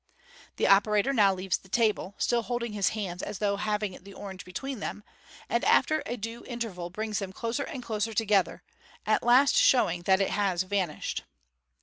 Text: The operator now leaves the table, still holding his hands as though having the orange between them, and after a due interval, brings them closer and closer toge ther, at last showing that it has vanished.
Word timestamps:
The 0.55 0.65
operator 0.65 1.13
now 1.13 1.31
leaves 1.31 1.57
the 1.59 1.69
table, 1.69 2.15
still 2.17 2.41
holding 2.41 2.73
his 2.73 2.89
hands 2.97 3.21
as 3.21 3.37
though 3.37 3.57
having 3.57 3.99
the 4.01 4.15
orange 4.15 4.43
between 4.43 4.79
them, 4.79 5.03
and 5.47 5.63
after 5.63 6.01
a 6.07 6.17
due 6.17 6.43
interval, 6.45 6.89
brings 6.89 7.19
them 7.19 7.31
closer 7.31 7.61
and 7.65 7.83
closer 7.83 8.11
toge 8.13 8.43
ther, 8.45 8.63
at 9.05 9.21
last 9.21 9.55
showing 9.55 10.01
that 10.09 10.19
it 10.19 10.31
has 10.31 10.63
vanished. 10.63 11.23